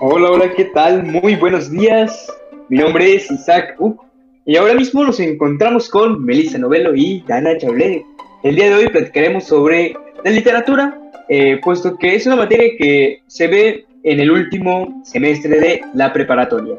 Hola, 0.00 0.30
hola, 0.30 0.52
¿qué 0.54 0.66
tal? 0.66 1.02
Muy 1.02 1.34
buenos 1.34 1.72
días. 1.72 2.32
Mi 2.68 2.78
nombre 2.78 3.16
es 3.16 3.28
Isaac 3.32 3.74
Uc 3.80 4.00
y 4.44 4.54
ahora 4.54 4.74
mismo 4.74 5.02
nos 5.02 5.18
encontramos 5.18 5.88
con 5.88 6.24
Melissa 6.24 6.56
Novelo 6.56 6.94
y 6.94 7.24
Dana 7.26 7.58
Chablé. 7.58 8.06
El 8.44 8.54
día 8.54 8.68
de 8.68 8.76
hoy 8.76 8.88
platicaremos 8.90 9.42
sobre 9.42 9.96
la 10.22 10.30
literatura, 10.30 10.96
eh, 11.28 11.58
puesto 11.64 11.96
que 11.98 12.14
es 12.14 12.26
una 12.26 12.36
materia 12.36 12.76
que 12.78 13.22
se 13.26 13.48
ve 13.48 13.86
en 14.04 14.20
el 14.20 14.30
último 14.30 15.02
semestre 15.02 15.58
de 15.58 15.80
la 15.94 16.12
preparatoria. 16.12 16.76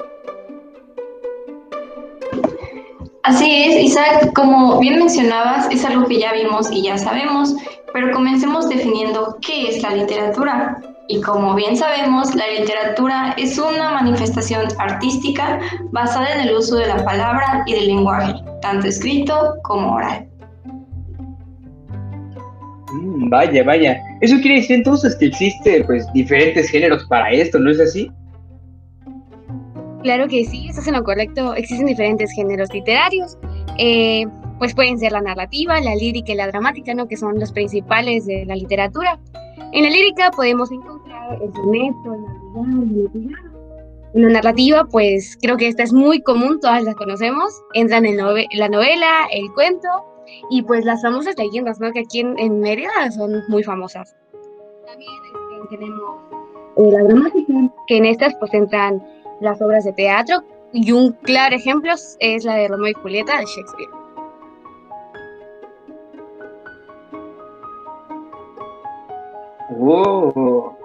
Así 3.23 3.51
es, 3.51 3.83
Isaac, 3.83 4.31
como 4.33 4.79
bien 4.79 4.97
mencionabas, 4.97 5.67
es 5.71 5.83
algo 5.83 6.07
que 6.07 6.19
ya 6.19 6.31
vimos 6.31 6.71
y 6.71 6.83
ya 6.83 6.97
sabemos, 6.97 7.53
pero 7.91 8.13
comencemos 8.13 8.69
definiendo 8.69 9.37
qué 9.41 9.67
es 9.67 9.83
la 9.83 9.93
literatura. 9.93 10.88
Y 11.11 11.21
como 11.21 11.55
bien 11.55 11.75
sabemos, 11.75 12.35
la 12.35 12.45
literatura 12.59 13.33
es 13.35 13.57
una 13.57 13.93
manifestación 13.93 14.67
artística 14.77 15.59
basada 15.91 16.35
en 16.35 16.47
el 16.47 16.55
uso 16.55 16.75
de 16.75 16.85
la 16.85 17.03
palabra 17.03 17.63
y 17.65 17.73
del 17.73 17.87
lenguaje, 17.87 18.35
tanto 18.61 18.87
escrito 18.87 19.55
como 19.63 19.95
oral. 19.95 20.27
Mm, 22.93 23.27
vaya, 23.27 23.63
vaya. 23.63 23.99
Eso 24.21 24.35
quiere 24.39 24.57
decir 24.57 24.75
entonces 24.75 25.15
que 25.15 25.25
existe 25.25 25.83
pues 25.85 26.05
diferentes 26.13 26.69
géneros 26.69 27.03
para 27.05 27.31
esto, 27.31 27.57
¿no 27.57 27.71
es 27.71 27.79
así? 27.79 28.11
Claro 30.03 30.27
que 30.27 30.45
sí, 30.45 30.67
eso 30.69 30.79
es 30.79 30.87
lo 30.91 31.03
correcto. 31.03 31.55
Existen 31.55 31.87
diferentes 31.87 32.31
géneros 32.33 32.71
literarios. 32.71 33.35
Eh, 33.79 34.27
pues 34.59 34.75
pueden 34.75 34.99
ser 34.99 35.13
la 35.13 35.21
narrativa, 35.21 35.79
la 35.79 35.95
lírica 35.95 36.33
y 36.33 36.35
la 36.35 36.45
dramática, 36.45 36.93
¿no? 36.93 37.07
Que 37.07 37.17
son 37.17 37.39
los 37.39 37.51
principales 37.51 38.27
de 38.27 38.45
la 38.45 38.55
literatura. 38.55 39.19
En 39.71 39.83
la 39.83 39.89
lírica 39.89 40.31
podemos 40.31 40.71
encontrar 40.71 41.41
el 41.41 41.53
soneto, 41.53 42.13
el 42.13 43.35
En 44.13 44.21
la 44.23 44.29
narrativa, 44.29 44.85
pues 44.85 45.37
creo 45.41 45.57
que 45.57 45.67
esta 45.67 45.83
es 45.83 45.93
muy 45.93 46.21
común, 46.21 46.59
todas 46.59 46.83
las 46.83 46.95
conocemos. 46.95 47.53
Entran 47.73 48.05
en 48.05 48.17
la 48.17 48.69
novela, 48.69 49.27
el 49.31 49.51
cuento 49.53 49.87
y 50.49 50.63
pues 50.63 50.85
las 50.85 51.01
famosas 51.01 51.35
leyendas, 51.37 51.79
¿no? 51.79 51.91
Que 51.91 52.01
aquí 52.01 52.21
en, 52.21 52.37
en 52.39 52.59
Mérida 52.59 53.11
son 53.11 53.43
muy 53.47 53.63
famosas. 53.63 54.15
También 54.85 55.11
este, 55.25 55.77
tenemos 55.77 56.17
eh, 56.77 56.91
la 56.91 57.03
dramática, 57.03 57.53
que 57.87 57.97
en 57.97 58.05
estas 58.05 58.35
pues 58.35 58.53
entran 58.53 59.05
las 59.41 59.61
obras 59.61 59.83
de 59.85 59.93
teatro 59.93 60.43
y 60.73 60.91
un 60.91 61.11
claro 61.13 61.55
ejemplo 61.55 61.93
es 62.19 62.43
la 62.45 62.55
de 62.55 62.67
Romeo 62.67 62.91
y 62.91 63.01
Julieta 63.01 63.37
de 63.37 63.45
Shakespeare. 63.45 63.89
Oh. 69.79 70.75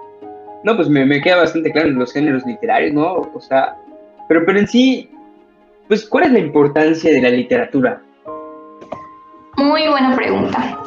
No, 0.63 0.75
pues 0.75 0.89
me, 0.89 1.05
me, 1.05 1.21
queda 1.21 1.37
bastante 1.37 1.71
claro 1.71 1.89
en 1.89 1.99
los 1.99 2.11
géneros 2.11 2.43
literarios, 2.45 2.93
¿no? 2.93 3.29
O 3.33 3.39
sea, 3.39 3.77
pero, 4.27 4.45
pero 4.45 4.59
en 4.59 4.67
sí, 4.67 5.09
pues, 5.87 6.07
¿cuál 6.07 6.25
es 6.25 6.31
la 6.31 6.39
importancia 6.39 7.11
de 7.11 7.21
la 7.21 7.29
literatura? 7.29 8.01
Muy 9.57 9.87
buena 9.87 10.15
pregunta. 10.15 10.79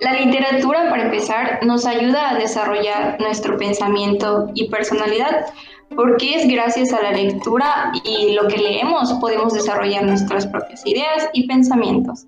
La 0.00 0.12
literatura, 0.14 0.88
para 0.90 1.04
empezar, 1.04 1.60
nos 1.64 1.86
ayuda 1.86 2.30
a 2.30 2.38
desarrollar 2.38 3.20
nuestro 3.20 3.56
pensamiento 3.56 4.50
y 4.54 4.68
personalidad, 4.68 5.46
porque 5.94 6.36
es 6.36 6.48
gracias 6.48 6.92
a 6.92 7.02
la 7.02 7.12
lectura 7.12 7.92
y 8.04 8.32
lo 8.32 8.48
que 8.48 8.58
leemos 8.58 9.12
podemos 9.14 9.54
desarrollar 9.54 10.04
nuestras 10.04 10.46
propias 10.46 10.86
ideas 10.86 11.28
y 11.32 11.46
pensamientos, 11.46 12.26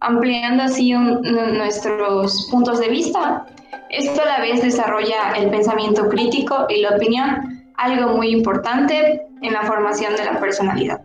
ampliando 0.00 0.62
así 0.62 0.92
nuestros 0.92 2.48
puntos 2.50 2.80
de 2.80 2.88
vista. 2.88 3.46
Esto 3.90 4.22
a 4.22 4.24
la 4.24 4.40
vez 4.40 4.62
desarrolla 4.62 5.32
el 5.36 5.50
pensamiento 5.50 6.08
crítico 6.08 6.66
y 6.68 6.80
la 6.80 6.90
opinión, 6.90 7.64
algo 7.74 8.16
muy 8.16 8.28
importante 8.28 9.22
en 9.42 9.52
la 9.52 9.62
formación 9.62 10.14
de 10.14 10.24
la 10.24 10.38
personalidad. 10.38 11.00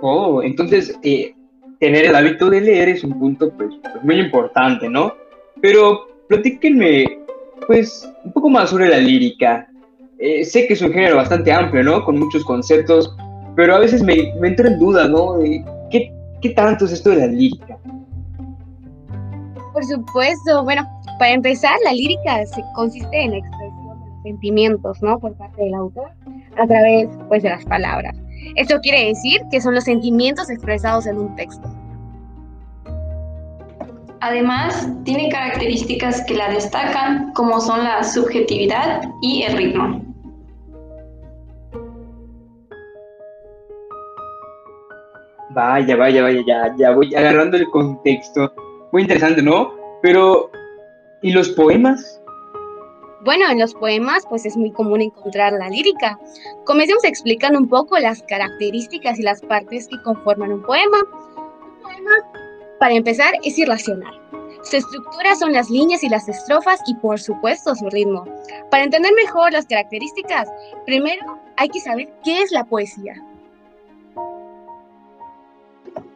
Oh, 0.00 0.42
entonces 0.42 0.98
eh, 1.02 1.34
tener 1.78 2.06
el 2.06 2.16
hábito 2.16 2.48
de 2.48 2.62
leer 2.62 2.88
es 2.88 3.04
un 3.04 3.18
punto 3.18 3.52
pues, 3.52 3.68
muy 4.02 4.18
importante, 4.18 4.88
¿no? 4.88 5.14
Pero 5.60 6.08
platíquenme 6.26 7.18
pues 7.66 8.10
un 8.24 8.32
poco 8.32 8.48
más 8.48 8.70
sobre 8.70 8.88
la 8.88 8.98
lírica. 8.98 9.68
Eh, 10.18 10.42
sé 10.46 10.66
que 10.66 10.72
es 10.72 10.80
un 10.80 10.92
género 10.92 11.16
bastante 11.16 11.52
amplio, 11.52 11.82
¿no? 11.82 12.02
Con 12.02 12.18
muchos 12.18 12.46
conceptos, 12.46 13.14
pero 13.54 13.74
a 13.74 13.80
veces 13.80 14.02
me, 14.02 14.32
entro 14.42 14.68
en 14.68 14.78
duda, 14.78 15.06
¿no? 15.06 15.38
Qué, 15.90 16.10
qué 16.40 16.50
tanto 16.50 16.86
es 16.86 16.92
esto 16.92 17.10
de 17.10 17.16
la 17.16 17.26
lírica. 17.26 17.78
Por 19.76 19.84
supuesto, 19.84 20.64
bueno, 20.64 20.88
para 21.18 21.32
empezar, 21.32 21.76
la 21.84 21.92
lírica 21.92 22.46
se 22.46 22.64
consiste 22.74 23.24
en 23.24 23.32
la 23.32 23.36
expresión 23.36 24.00
de 24.00 24.06
los 24.06 24.22
sentimientos, 24.22 25.02
¿no? 25.02 25.18
Por 25.18 25.34
parte 25.34 25.64
del 25.64 25.74
autor, 25.74 26.08
a 26.56 26.66
través, 26.66 27.10
pues, 27.28 27.42
de 27.42 27.50
las 27.50 27.62
palabras. 27.66 28.16
Esto 28.54 28.80
quiere 28.80 29.08
decir 29.08 29.42
que 29.50 29.60
son 29.60 29.74
los 29.74 29.84
sentimientos 29.84 30.48
expresados 30.48 31.06
en 31.06 31.18
un 31.18 31.36
texto. 31.36 31.68
Además, 34.20 34.88
tiene 35.04 35.28
características 35.28 36.24
que 36.24 36.36
la 36.36 36.48
destacan, 36.48 37.34
como 37.34 37.60
son 37.60 37.84
la 37.84 38.02
subjetividad 38.02 39.02
y 39.20 39.42
el 39.42 39.58
ritmo. 39.58 40.00
Vaya, 45.50 45.96
vaya, 45.96 46.22
vaya, 46.22 46.40
ya, 46.46 46.74
ya 46.78 46.92
voy 46.92 47.14
agarrando 47.14 47.58
el 47.58 47.66
contexto. 47.66 48.50
Muy 48.96 49.02
interesante, 49.02 49.42
¿no? 49.42 49.74
Pero, 50.00 50.50
¿y 51.20 51.30
los 51.30 51.50
poemas? 51.50 52.18
Bueno, 53.26 53.46
en 53.50 53.58
los 53.58 53.74
poemas 53.74 54.24
pues 54.26 54.46
es 54.46 54.56
muy 54.56 54.72
común 54.72 55.02
encontrar 55.02 55.52
la 55.52 55.68
lírica. 55.68 56.18
Comencemos 56.64 57.04
explicando 57.04 57.58
un 57.58 57.68
poco 57.68 57.98
las 57.98 58.22
características 58.22 59.18
y 59.18 59.22
las 59.22 59.42
partes 59.42 59.88
que 59.88 60.00
conforman 60.00 60.50
un 60.50 60.62
poema. 60.62 60.96
Un 60.96 61.82
poema, 61.82 62.10
para 62.80 62.94
empezar, 62.94 63.34
es 63.44 63.58
irracional. 63.58 64.18
Su 64.62 64.78
estructura 64.78 65.34
son 65.34 65.52
las 65.52 65.68
líneas 65.68 66.02
y 66.02 66.08
las 66.08 66.26
estrofas 66.26 66.80
y 66.86 66.94
por 66.94 67.20
supuesto 67.20 67.74
su 67.74 67.90
ritmo. 67.90 68.24
Para 68.70 68.84
entender 68.84 69.12
mejor 69.12 69.52
las 69.52 69.66
características, 69.66 70.48
primero 70.86 71.38
hay 71.58 71.68
que 71.68 71.80
saber 71.80 72.08
qué 72.24 72.40
es 72.40 72.50
la 72.50 72.64
poesía. 72.64 73.22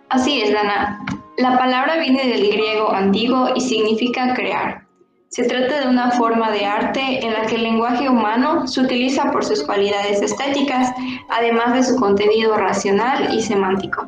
Así 0.09 0.41
es, 0.41 0.51
Dana. 0.55 1.20
La 1.41 1.57
palabra 1.57 1.97
viene 1.97 2.29
del 2.29 2.53
griego 2.53 2.93
antiguo 2.93 3.49
y 3.55 3.63
significa 3.63 4.35
crear. 4.35 4.87
Se 5.29 5.45
trata 5.45 5.81
de 5.81 5.89
una 5.89 6.11
forma 6.11 6.51
de 6.51 6.67
arte 6.67 7.25
en 7.25 7.33
la 7.33 7.47
que 7.47 7.55
el 7.55 7.63
lenguaje 7.63 8.11
humano 8.11 8.67
se 8.67 8.83
utiliza 8.83 9.33
por 9.33 9.43
sus 9.43 9.63
cualidades 9.63 10.21
estéticas, 10.21 10.93
además 11.31 11.73
de 11.73 11.83
su 11.83 11.97
contenido 11.97 12.59
racional 12.59 13.35
y 13.35 13.41
semántico. 13.41 14.07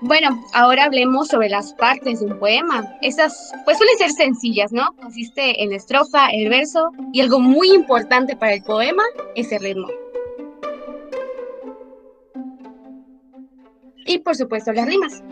Bueno, 0.00 0.42
ahora 0.54 0.84
hablemos 0.84 1.28
sobre 1.28 1.50
las 1.50 1.74
partes 1.74 2.20
de 2.20 2.26
un 2.26 2.38
poema. 2.38 2.90
Estas 3.02 3.52
pues 3.66 3.76
suelen 3.76 3.98
ser 3.98 4.12
sencillas, 4.12 4.72
¿no? 4.72 4.94
Consiste 4.96 5.62
en 5.62 5.68
la 5.68 5.76
estrofa, 5.76 6.28
el 6.28 6.48
verso 6.48 6.90
y 7.12 7.20
algo 7.20 7.38
muy 7.38 7.70
importante 7.70 8.34
para 8.34 8.54
el 8.54 8.62
poema 8.62 9.02
es 9.34 9.52
el 9.52 9.60
ritmo. 9.60 9.88
Y 14.06 14.18
por 14.18 14.36
supuesto 14.36 14.72
las 14.72 14.86
rimas. 14.86 15.22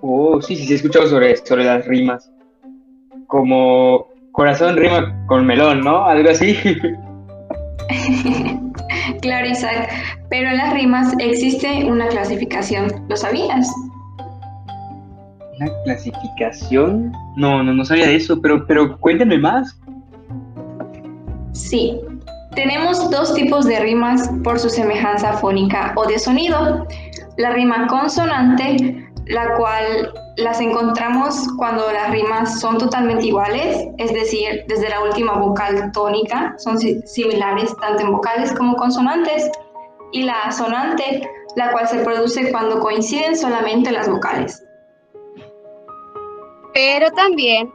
Oh, 0.00 0.40
sí, 0.42 0.56
sí, 0.56 0.66
sí, 0.66 0.72
he 0.72 0.76
escuchado 0.76 1.06
sobre, 1.06 1.36
sobre 1.36 1.64
las 1.64 1.86
rimas. 1.86 2.30
Como 3.26 4.08
corazón 4.32 4.76
rima 4.76 5.24
con 5.26 5.46
melón, 5.46 5.80
¿no? 5.80 6.04
Algo 6.04 6.30
así. 6.30 6.58
claro, 9.22 9.46
Isaac. 9.48 9.88
Pero 10.28 10.50
en 10.50 10.56
las 10.58 10.74
rimas 10.74 11.14
existe 11.18 11.84
una 11.84 12.08
clasificación. 12.08 12.88
¿Lo 13.08 13.16
sabías? 13.16 13.72
¿Una 15.58 15.70
clasificación? 15.84 17.12
No, 17.36 17.62
no, 17.62 17.72
no 17.72 17.84
sabía 17.84 18.06
de 18.06 18.16
eso, 18.16 18.42
pero, 18.42 18.66
pero 18.66 18.98
cuéntenme 18.98 19.38
más. 19.38 19.80
Sí. 21.52 22.00
Tenemos 22.54 23.10
dos 23.10 23.34
tipos 23.34 23.66
de 23.66 23.80
rimas 23.80 24.30
por 24.42 24.58
su 24.58 24.68
semejanza 24.68 25.32
fónica 25.34 25.92
o 25.96 26.06
de 26.06 26.18
sonido. 26.18 26.86
La 27.36 27.50
rima 27.50 27.86
consonante 27.88 29.04
la 29.26 29.54
cual 29.56 30.12
las 30.36 30.60
encontramos 30.60 31.46
cuando 31.56 31.90
las 31.92 32.10
rimas 32.10 32.60
son 32.60 32.78
totalmente 32.78 33.26
iguales, 33.26 33.86
es 33.98 34.12
decir, 34.12 34.64
desde 34.68 34.88
la 34.88 35.02
última 35.02 35.34
vocal 35.34 35.92
tónica, 35.92 36.54
son 36.58 36.78
similares 36.78 37.74
tanto 37.80 38.02
en 38.02 38.12
vocales 38.12 38.52
como 38.52 38.76
consonantes, 38.76 39.50
y 40.12 40.22
la 40.22 40.52
sonante, 40.52 41.28
la 41.56 41.72
cual 41.72 41.88
se 41.88 41.98
produce 41.98 42.50
cuando 42.52 42.78
coinciden 42.80 43.36
solamente 43.36 43.90
las 43.90 44.08
vocales. 44.08 44.62
Pero 46.72 47.10
también 47.12 47.72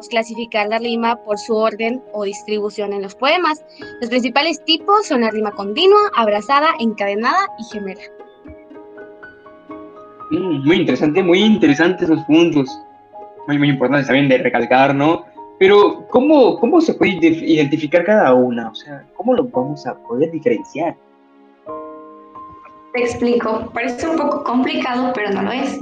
podemos 0.00 0.08
clasificar 0.08 0.68
la 0.68 0.78
rima 0.78 1.16
por 1.16 1.38
su 1.38 1.54
orden 1.54 2.02
o 2.12 2.24
distribución 2.24 2.92
en 2.92 3.02
los 3.02 3.14
poemas. 3.14 3.62
Los 4.00 4.08
principales 4.08 4.64
tipos 4.64 5.06
son 5.06 5.20
la 5.20 5.30
rima 5.30 5.50
continua, 5.50 5.98
abrazada, 6.16 6.68
encadenada 6.78 7.48
y 7.58 7.64
gemela. 7.72 8.00
Mm, 10.30 10.66
muy 10.66 10.76
interesante, 10.76 11.22
muy 11.22 11.40
interesantes 11.40 12.08
esos 12.08 12.24
puntos. 12.24 12.68
muy, 13.46 13.58
muy 13.58 13.70
importantes 13.70 14.06
también 14.06 14.28
de 14.28 14.38
recalcar, 14.38 14.94
¿no? 14.94 15.24
Pero, 15.58 16.06
¿cómo, 16.08 16.58
¿cómo 16.58 16.80
se 16.80 16.94
puede 16.94 17.18
identificar 17.20 18.04
cada 18.04 18.32
una? 18.32 18.70
O 18.70 18.74
sea, 18.74 19.04
¿cómo 19.14 19.34
lo 19.34 19.44
vamos 19.44 19.86
a 19.86 19.94
poder 19.94 20.30
diferenciar? 20.30 20.96
Te 22.92 23.00
explico. 23.02 23.70
Parece 23.74 24.08
un 24.08 24.16
poco 24.16 24.44
complicado, 24.44 25.12
pero 25.14 25.30
no 25.30 25.42
lo 25.42 25.52
es. 25.52 25.78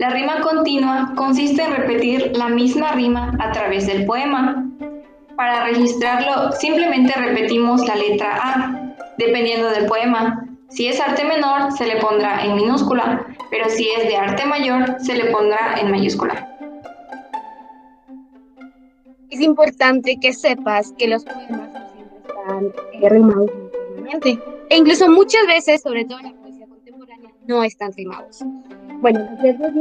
La 0.00 0.08
rima 0.08 0.40
continua 0.40 1.12
consiste 1.14 1.62
en 1.62 1.72
repetir 1.72 2.34
la 2.34 2.48
misma 2.48 2.92
rima 2.92 3.36
a 3.38 3.52
través 3.52 3.86
del 3.86 4.06
poema. 4.06 4.66
Para 5.36 5.64
registrarlo, 5.64 6.52
simplemente 6.52 7.12
repetimos 7.12 7.86
la 7.86 7.96
letra 7.96 8.38
A, 8.42 8.94
dependiendo 9.18 9.68
del 9.68 9.84
poema. 9.84 10.48
Si 10.70 10.86
es 10.86 10.98
arte 10.98 11.22
menor, 11.24 11.72
se 11.72 11.84
le 11.84 11.96
pondrá 11.96 12.42
en 12.46 12.54
minúscula, 12.54 13.26
pero 13.50 13.68
si 13.68 13.90
es 13.90 14.08
de 14.08 14.16
arte 14.16 14.46
mayor, 14.46 14.98
se 15.00 15.16
le 15.16 15.26
pondrá 15.26 15.74
en 15.78 15.90
mayúscula. 15.90 16.48
Es 19.28 19.42
importante 19.42 20.16
que 20.18 20.32
sepas 20.32 20.94
que 20.96 21.08
los 21.08 21.24
poemas 21.24 21.74
no 21.74 21.90
siempre 21.92 22.22
están 22.26 22.72
rimados 23.10 23.50
E 24.70 24.78
incluso 24.78 25.10
muchas 25.10 25.46
veces, 25.46 25.82
sobre 25.82 26.06
todo 26.06 26.20
en 26.20 26.24
la 26.24 26.32
poesía 26.32 26.66
contemporánea, 26.66 27.30
no 27.46 27.62
están 27.62 27.92
rimados. 27.92 28.42
Bueno, 29.00 29.20
los 29.20 29.42
versos 29.42 29.72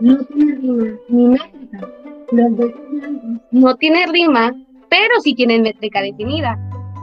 no 0.00 0.16
tienen 0.26 0.62
rima 0.62 0.98
ni 1.08 1.26
métrica. 1.28 1.88
Los 2.30 2.56
versos 2.56 2.80
blancos 2.90 3.40
no 3.50 3.76
tienen 3.76 4.12
rima, 4.12 4.54
pero 4.88 5.20
sí 5.22 5.34
tienen 5.34 5.62
métrica 5.62 6.00
definida. 6.00 6.58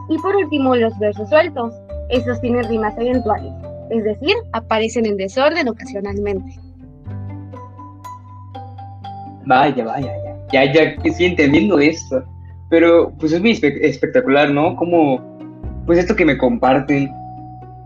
Y 0.10 0.18
por 0.20 0.36
último, 0.36 0.76
los 0.76 0.98
versos 1.00 1.28
sueltos 1.30 1.74
esos 2.10 2.40
tienen 2.40 2.64
rimas 2.70 2.98
eventuales, 2.98 3.52
es 3.90 4.04
decir, 4.04 4.34
aparecen 4.54 5.06
en 5.06 5.18
desorden 5.18 5.68
ocasionalmente. 5.68 6.58
Vaya, 9.46 9.84
vaya, 9.84 10.14
ya, 10.52 10.66
ya, 10.66 10.74
ya 10.74 10.82
estoy 11.04 11.26
entendiendo 11.26 11.80
esto. 11.80 12.24
Pero 12.70 13.14
pues 13.20 13.32
es 13.32 13.42
muy 13.42 13.52
espectacular, 13.52 14.52
¿no? 14.52 14.76
Como, 14.76 15.22
pues 15.86 16.00
esto 16.00 16.16
que 16.16 16.26
me 16.26 16.38
comparten. 16.38 17.10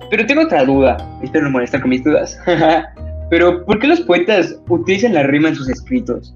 Pero 0.10 0.26
tengo 0.26 0.42
otra 0.42 0.66
duda, 0.66 0.98
espero 1.22 1.46
no 1.46 1.52
molestar 1.52 1.82
con 1.82 1.90
mis 1.90 2.04
dudas. 2.04 2.40
Pero, 3.32 3.64
¿por 3.64 3.80
qué 3.80 3.88
los 3.88 4.02
poetas 4.02 4.60
utilizan 4.68 5.14
la 5.14 5.24
rima 5.24 5.48
en 5.48 5.56
sus 5.56 5.70
escritos? 5.70 6.36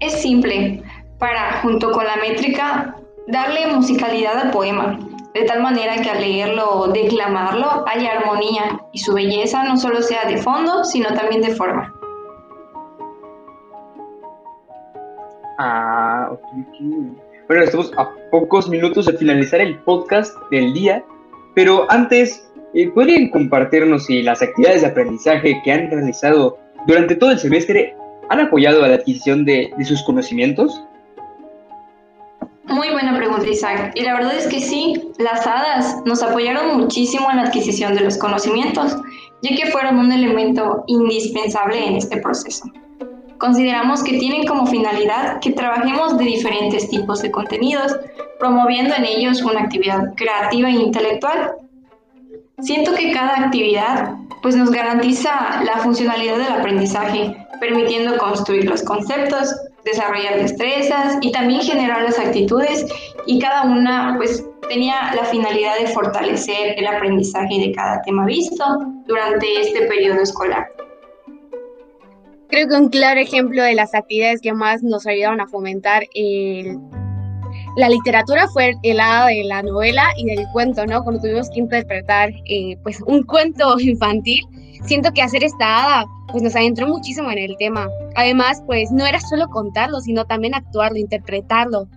Es 0.00 0.20
simple, 0.20 0.82
para, 1.18 1.62
junto 1.62 1.90
con 1.90 2.04
la 2.04 2.16
métrica, 2.16 2.94
darle 3.26 3.68
musicalidad 3.68 4.36
al 4.36 4.50
poema, 4.50 4.98
de 5.32 5.44
tal 5.44 5.62
manera 5.62 5.96
que 6.02 6.10
al 6.10 6.20
leerlo 6.20 6.70
o 6.70 6.88
declamarlo 6.88 7.86
haya 7.88 8.18
armonía 8.18 8.78
y 8.92 8.98
su 8.98 9.14
belleza 9.14 9.64
no 9.64 9.78
solo 9.78 10.02
sea 10.02 10.28
de 10.28 10.36
fondo, 10.36 10.84
sino 10.84 11.08
también 11.14 11.40
de 11.40 11.54
forma. 11.54 11.94
Ah, 15.58 16.28
ok, 16.32 16.42
Bueno, 17.48 17.62
estamos 17.64 17.92
a 17.96 18.10
pocos 18.30 18.68
minutos 18.68 19.06
de 19.06 19.14
finalizar 19.14 19.62
el 19.62 19.78
podcast 19.78 20.36
del 20.50 20.74
día, 20.74 21.02
pero 21.54 21.90
antes, 21.90 22.47
eh, 22.74 22.88
¿podrían 22.88 23.30
compartirnos 23.30 24.06
si 24.06 24.22
las 24.22 24.42
actividades 24.42 24.82
de 24.82 24.88
aprendizaje 24.88 25.60
que 25.64 25.72
han 25.72 25.90
realizado 25.90 26.58
durante 26.86 27.16
todo 27.16 27.30
el 27.30 27.38
semestre 27.38 27.94
han 28.30 28.40
apoyado 28.40 28.84
a 28.84 28.88
la 28.88 28.94
adquisición 28.96 29.44
de 29.44 29.72
sus 29.84 30.02
conocimientos? 30.02 30.82
Muy 32.68 32.90
buena 32.90 33.16
pregunta, 33.16 33.46
Isaac. 33.48 33.92
Y 33.94 34.02
la 34.02 34.12
verdad 34.12 34.36
es 34.36 34.46
que 34.46 34.60
sí, 34.60 35.10
las 35.18 35.46
hadas 35.46 36.02
nos 36.04 36.22
apoyaron 36.22 36.78
muchísimo 36.78 37.30
en 37.30 37.38
la 37.38 37.44
adquisición 37.44 37.94
de 37.94 38.02
los 38.02 38.18
conocimientos, 38.18 38.94
ya 39.42 39.56
que 39.56 39.70
fueron 39.70 39.98
un 39.98 40.12
elemento 40.12 40.84
indispensable 40.86 41.86
en 41.86 41.96
este 41.96 42.18
proceso. 42.18 42.70
Consideramos 43.38 44.02
que 44.02 44.18
tienen 44.18 44.46
como 44.46 44.66
finalidad 44.66 45.40
que 45.40 45.52
trabajemos 45.52 46.18
de 46.18 46.24
diferentes 46.24 46.90
tipos 46.90 47.22
de 47.22 47.30
contenidos, 47.30 47.96
promoviendo 48.38 48.94
en 48.96 49.04
ellos 49.06 49.42
una 49.42 49.60
actividad 49.60 50.14
creativa 50.16 50.68
e 50.68 50.72
intelectual. 50.72 51.52
Siento 52.60 52.94
que 52.94 53.12
cada 53.12 53.46
actividad 53.46 54.14
pues 54.42 54.56
nos 54.56 54.70
garantiza 54.70 55.62
la 55.64 55.78
funcionalidad 55.78 56.38
del 56.38 56.52
aprendizaje, 56.52 57.36
permitiendo 57.60 58.18
construir 58.18 58.68
los 58.68 58.82
conceptos, 58.82 59.54
desarrollar 59.84 60.38
destrezas 60.38 61.18
y 61.20 61.32
también 61.32 61.60
generar 61.60 62.02
las 62.02 62.18
actitudes 62.18 62.86
y 63.26 63.38
cada 63.38 63.64
una 63.64 64.14
pues 64.16 64.44
tenía 64.68 65.14
la 65.14 65.24
finalidad 65.24 65.78
de 65.78 65.86
fortalecer 65.86 66.74
el 66.76 66.86
aprendizaje 66.86 67.58
de 67.58 67.72
cada 67.72 68.02
tema 68.02 68.26
visto 68.26 68.64
durante 69.06 69.60
este 69.60 69.86
periodo 69.86 70.20
escolar. 70.20 70.68
Creo 72.48 72.68
que 72.68 72.74
un 72.76 72.88
claro 72.88 73.20
ejemplo 73.20 73.62
de 73.62 73.74
las 73.74 73.94
actividades 73.94 74.40
que 74.40 74.52
más 74.52 74.82
nos 74.82 75.06
ayudaron 75.06 75.40
a 75.40 75.46
fomentar 75.46 76.04
la 77.76 77.88
literatura 77.88 78.48
fue 78.48 78.74
el 78.82 78.96
lado 78.96 79.28
de 79.28 79.44
la 79.44 79.62
novela 79.62 80.04
y 80.16 80.26
del 80.26 80.46
cuento, 80.52 80.86
¿no? 80.86 81.02
Cuando 81.02 81.20
tuvimos 81.20 81.50
que 81.50 81.60
interpretar 81.60 82.30
eh, 82.46 82.76
pues 82.82 83.00
un 83.06 83.22
cuento 83.22 83.78
infantil, 83.80 84.44
siento 84.84 85.12
que 85.12 85.22
hacer 85.22 85.44
esta 85.44 85.64
hada 85.66 86.06
pues 86.30 86.42
nos 86.42 86.54
adentró 86.54 86.86
muchísimo 86.86 87.30
en 87.30 87.38
el 87.38 87.56
tema. 87.58 87.88
Además, 88.14 88.62
pues 88.66 88.90
no 88.90 89.06
era 89.06 89.18
solo 89.18 89.48
contarlo, 89.48 90.00
sino 90.00 90.26
también 90.26 90.54
actuarlo, 90.54 90.98
interpretarlo. 90.98 91.88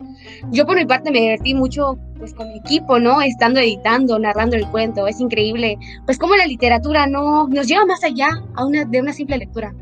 Yo 0.51 0.65
por 0.65 0.77
mi 0.77 0.85
parte 0.85 1.11
me 1.11 1.19
divertí 1.19 1.53
mucho 1.53 1.97
pues 2.17 2.33
con 2.33 2.47
mi 2.49 2.59
equipo, 2.59 2.99
¿no? 2.99 3.21
Estando 3.21 3.59
editando, 3.59 4.17
narrando 4.19 4.55
el 4.55 4.67
cuento. 4.67 5.07
Es 5.07 5.19
increíble, 5.19 5.77
pues 6.05 6.17
cómo 6.17 6.35
la 6.35 6.45
literatura 6.45 7.07
no 7.07 7.47
nos 7.47 7.67
lleva 7.67 7.85
más 7.85 8.03
allá 8.03 8.29
a 8.55 8.65
una, 8.65 8.85
de 8.85 9.01
una 9.01 9.11
simple 9.11 9.37
lectura. 9.37 9.73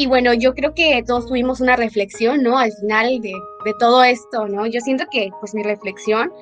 Y 0.00 0.06
bueno, 0.06 0.32
yo 0.32 0.54
creo 0.54 0.72
que 0.72 1.04
todos 1.06 1.26
tuvimos 1.26 1.60
una 1.60 1.76
reflexión, 1.76 2.42
¿no? 2.42 2.56
Al 2.56 2.72
final 2.72 3.20
de, 3.20 3.34
de 3.66 3.74
todo 3.78 4.02
esto, 4.02 4.48
¿no? 4.48 4.66
Yo 4.66 4.80
siento 4.80 5.04
que 5.10 5.28
pues 5.40 5.54
mi 5.54 5.62
reflexión 5.62 6.32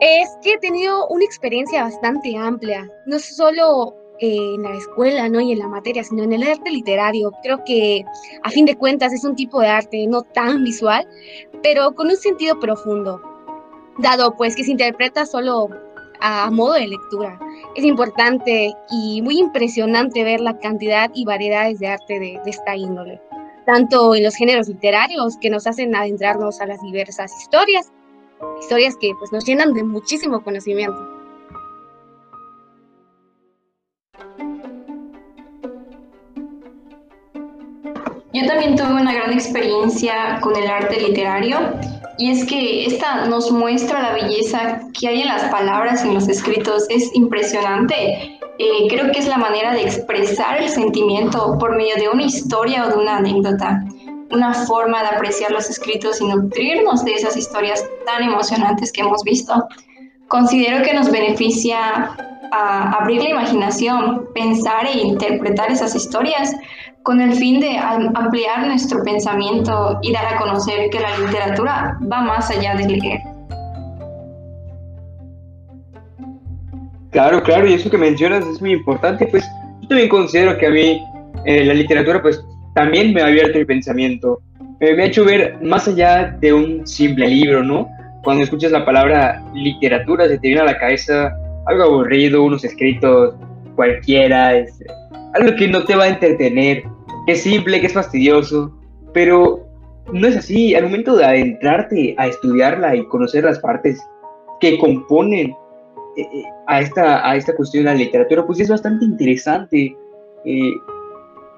es 0.00 0.28
que 0.42 0.52
he 0.52 0.58
tenido 0.58 1.08
una 1.08 1.24
experiencia 1.24 1.84
bastante 1.84 2.36
amplia, 2.36 2.86
no 3.06 3.18
solo 3.20 3.96
en 4.20 4.62
la 4.62 4.74
escuela 4.74 5.30
¿no? 5.30 5.40
y 5.40 5.52
en 5.52 5.60
la 5.60 5.68
materia, 5.68 6.04
sino 6.04 6.24
en 6.24 6.34
el 6.34 6.42
arte 6.42 6.70
literario. 6.70 7.32
Creo 7.42 7.64
que 7.64 8.04
a 8.42 8.50
fin 8.50 8.66
de 8.66 8.76
cuentas 8.76 9.14
es 9.14 9.24
un 9.24 9.34
tipo 9.34 9.62
de 9.62 9.68
arte 9.68 10.06
no 10.06 10.20
tan 10.20 10.62
visual, 10.62 11.08
pero 11.62 11.94
con 11.94 12.08
un 12.08 12.16
sentido 12.16 12.60
profundo, 12.60 13.22
dado 13.96 14.36
pues 14.36 14.54
que 14.54 14.64
se 14.64 14.72
interpreta 14.72 15.24
solo 15.24 15.70
a 16.20 16.50
modo 16.50 16.74
de 16.74 16.88
lectura. 16.88 17.38
Es 17.74 17.84
importante 17.84 18.72
y 18.90 19.22
muy 19.22 19.38
impresionante 19.38 20.24
ver 20.24 20.40
la 20.40 20.58
cantidad 20.58 21.10
y 21.14 21.24
variedades 21.24 21.78
de 21.78 21.88
arte 21.88 22.14
de, 22.18 22.40
de 22.44 22.50
esta 22.50 22.76
índole, 22.76 23.20
tanto 23.66 24.14
en 24.14 24.24
los 24.24 24.34
géneros 24.34 24.68
literarios 24.68 25.36
que 25.40 25.50
nos 25.50 25.66
hacen 25.66 25.94
adentrarnos 25.94 26.60
a 26.60 26.66
las 26.66 26.80
diversas 26.82 27.32
historias, 27.40 27.92
historias 28.60 28.96
que 29.00 29.12
pues, 29.18 29.32
nos 29.32 29.44
llenan 29.44 29.74
de 29.74 29.84
muchísimo 29.84 30.42
conocimiento. 30.42 31.17
Yo 38.40 38.46
también 38.46 38.76
tuve 38.76 38.92
una 38.92 39.12
gran 39.12 39.32
experiencia 39.32 40.38
con 40.40 40.54
el 40.54 40.68
arte 40.68 41.00
literario 41.00 41.58
y 42.18 42.30
es 42.30 42.44
que 42.44 42.86
esta 42.86 43.24
nos 43.24 43.50
muestra 43.50 44.00
la 44.00 44.12
belleza 44.12 44.80
que 44.98 45.08
hay 45.08 45.22
en 45.22 45.28
las 45.28 45.50
palabras, 45.50 46.04
en 46.04 46.14
los 46.14 46.28
escritos. 46.28 46.86
Es 46.88 47.12
impresionante. 47.14 48.38
Eh, 48.60 48.86
creo 48.88 49.10
que 49.10 49.18
es 49.18 49.26
la 49.26 49.38
manera 49.38 49.72
de 49.72 49.82
expresar 49.82 50.62
el 50.62 50.68
sentimiento 50.68 51.58
por 51.58 51.76
medio 51.76 51.96
de 51.96 52.10
una 52.10 52.22
historia 52.22 52.86
o 52.86 52.90
de 52.90 52.96
una 52.96 53.16
anécdota 53.16 53.82
una 54.30 54.52
forma 54.52 55.00
de 55.02 55.08
apreciar 55.08 55.50
los 55.50 55.70
escritos 55.70 56.20
y 56.20 56.26
nutrirnos 56.26 57.02
de 57.02 57.14
esas 57.14 57.34
historias 57.34 57.84
tan 58.04 58.22
emocionantes 58.22 58.92
que 58.92 59.00
hemos 59.00 59.24
visto. 59.24 59.66
Considero 60.28 60.84
que 60.84 60.92
nos 60.92 61.10
beneficia 61.10 62.14
a 62.52 62.92
abrir 63.00 63.22
la 63.22 63.30
imaginación, 63.30 64.28
pensar 64.34 64.86
e 64.86 64.98
interpretar 64.98 65.70
esas 65.72 65.94
historias 65.94 66.54
con 67.08 67.22
el 67.22 67.32
fin 67.32 67.58
de 67.58 67.78
ampliar 67.78 68.66
nuestro 68.66 69.02
pensamiento 69.02 69.98
y 70.02 70.12
dar 70.12 70.34
a 70.34 70.36
conocer 70.36 70.90
que 70.90 71.00
la 71.00 71.16
literatura 71.18 71.98
va 72.00 72.20
más 72.20 72.50
allá 72.50 72.74
de 72.74 72.86
leer. 72.86 73.20
Claro, 77.10 77.42
claro, 77.42 77.66
y 77.66 77.72
eso 77.72 77.88
que 77.88 77.96
mencionas 77.96 78.44
es 78.46 78.60
muy 78.60 78.72
importante, 78.72 79.26
pues 79.26 79.42
yo 79.80 79.88
también 79.88 80.10
considero 80.10 80.58
que 80.58 80.66
a 80.66 80.70
mí 80.70 81.02
eh, 81.46 81.64
la 81.64 81.72
literatura 81.72 82.20
pues 82.20 82.44
también 82.74 83.14
me 83.14 83.22
ha 83.22 83.28
abierto 83.28 83.56
el 83.56 83.64
pensamiento. 83.64 84.42
me 84.78 85.02
ha 85.02 85.06
hecho 85.06 85.24
ver 85.24 85.56
más 85.62 85.88
allá 85.88 86.36
de 86.38 86.52
un 86.52 86.86
simple 86.86 87.26
libro, 87.26 87.64
¿no? 87.64 87.88
Cuando 88.22 88.44
escuchas 88.44 88.70
la 88.70 88.84
palabra 88.84 89.42
literatura, 89.54 90.28
se 90.28 90.38
te 90.38 90.48
viene 90.48 90.60
a 90.60 90.66
la 90.66 90.78
cabeza 90.78 91.34
algo 91.68 91.84
aburrido, 91.84 92.42
unos 92.42 92.64
escritos 92.64 93.34
cualquiera, 93.76 94.58
es, 94.58 94.78
algo 95.32 95.56
que 95.56 95.68
no 95.68 95.84
te 95.84 95.94
va 95.94 96.04
a 96.04 96.08
entretener, 96.08 96.84
que 97.28 97.32
es 97.32 97.42
simple, 97.42 97.78
que 97.78 97.88
es 97.88 97.92
fastidioso, 97.92 98.72
pero 99.12 99.60
no 100.14 100.26
es 100.26 100.34
así. 100.34 100.74
Al 100.74 100.84
momento 100.84 101.14
de 101.14 101.26
adentrarte 101.26 102.14
a 102.16 102.26
estudiarla 102.26 102.96
y 102.96 103.04
conocer 103.08 103.44
las 103.44 103.58
partes 103.58 104.00
que 104.60 104.78
componen 104.78 105.54
eh, 106.16 106.44
a, 106.68 106.80
esta, 106.80 107.28
a 107.28 107.36
esta 107.36 107.54
cuestión 107.54 107.84
de 107.84 107.90
la 107.90 107.98
literatura, 107.98 108.46
pues 108.46 108.60
es 108.60 108.70
bastante 108.70 109.04
interesante. 109.04 109.94
Eh, 110.46 110.72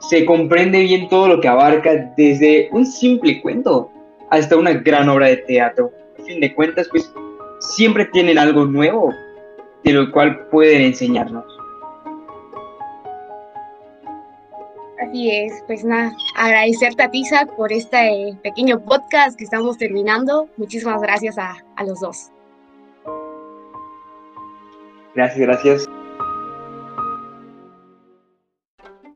se 0.08 0.24
comprende 0.24 0.80
bien 0.80 1.08
todo 1.08 1.28
lo 1.28 1.40
que 1.40 1.46
abarca 1.46 2.12
desde 2.16 2.68
un 2.72 2.84
simple 2.84 3.40
cuento 3.40 3.92
hasta 4.30 4.56
una 4.56 4.72
gran 4.72 5.08
obra 5.08 5.28
de 5.28 5.36
teatro. 5.36 5.92
A 6.18 6.24
fin 6.24 6.40
de 6.40 6.52
cuentas, 6.52 6.88
pues 6.90 7.14
siempre 7.60 8.06
tienen 8.06 8.38
algo 8.38 8.64
nuevo 8.64 9.14
de 9.84 9.92
lo 9.92 10.10
cual 10.10 10.48
pueden 10.48 10.82
enseñarnos. 10.82 11.44
Así 15.00 15.30
es, 15.30 15.64
pues 15.66 15.83
nada, 15.83 16.12
agradecerte 16.37 17.02
a 17.02 17.11
Tisa 17.11 17.47
por 17.57 17.73
este 17.73 18.37
pequeño 18.42 18.85
podcast 18.85 19.37
que 19.38 19.45
estamos 19.45 19.78
terminando. 19.78 20.49
Muchísimas 20.59 21.00
gracias 21.00 21.38
a, 21.38 21.57
a 21.76 21.85
los 21.85 22.00
dos. 22.00 22.30
Gracias, 25.14 25.38
gracias. 25.38 26.00